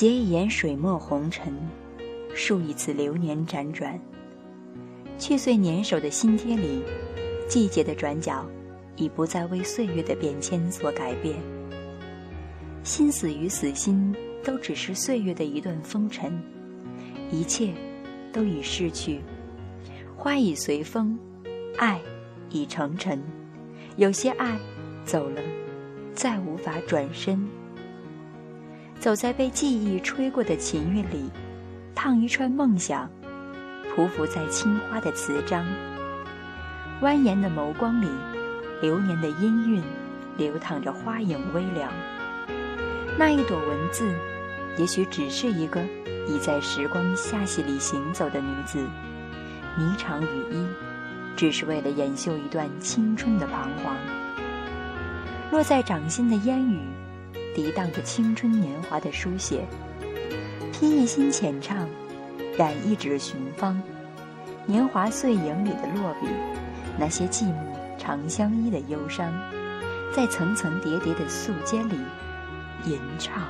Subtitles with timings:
[0.00, 1.52] 结一眼水墨红尘，
[2.34, 4.00] 数一次流年辗转。
[5.18, 6.82] 去岁年首的新贴里，
[7.46, 8.46] 季节的转角，
[8.96, 11.36] 已不再为岁月的变迁所改变。
[12.82, 16.32] 心死与死心，都只是岁月的一段风尘，
[17.30, 17.70] 一切
[18.32, 19.20] 都已逝去，
[20.16, 21.18] 花已随风，
[21.76, 22.00] 爱
[22.48, 23.22] 已成尘。
[23.96, 24.58] 有些爱
[25.04, 25.42] 走了，
[26.14, 27.46] 再无法转身。
[29.00, 31.30] 走在被记忆吹过的琴韵里，
[31.94, 33.08] 烫一串梦想，
[33.96, 35.66] 匍匐在青花的瓷章。
[37.00, 38.06] 蜿蜒的眸光里，
[38.82, 39.82] 流年的音韵，
[40.36, 41.90] 流淌着花影微凉。
[43.18, 44.06] 那一朵文字，
[44.76, 45.80] 也许只是一个
[46.28, 48.86] 已在时光罅隙里行走的女子，
[49.78, 50.66] 霓裳羽衣，
[51.34, 53.96] 只是为了掩绣一段青春的彷徨。
[55.50, 56.78] 落在掌心的烟雨，
[57.60, 59.62] 涤荡着青春年华的书写。
[60.72, 61.86] 披一心浅唱，
[62.56, 63.80] 染一纸寻芳。
[64.64, 66.26] 年华碎影里的落笔，
[66.98, 67.54] 那些寂寞
[67.98, 69.30] 长相依的忧伤，
[70.16, 71.98] 在层层叠叠的素笺里。
[72.86, 73.42] 吟唱。